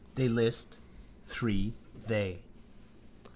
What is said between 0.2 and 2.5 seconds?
list. Three. They.